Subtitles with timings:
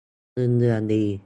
[0.33, 1.03] เงินเดือนดี